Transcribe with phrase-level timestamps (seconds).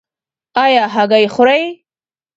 [0.63, 1.63] ایا هګۍ خورئ؟